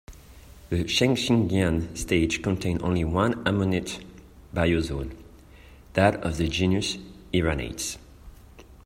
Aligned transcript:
The 0.71 0.83
Changhsingian 0.85 1.95
stage 1.95 2.41
contains 2.41 2.81
only 2.81 3.03
one 3.03 3.47
ammonite 3.47 4.03
biozone: 4.51 5.15
that 5.93 6.15
of 6.23 6.37
the 6.37 6.47
genus 6.47 6.97
"Iranites". 7.31 7.99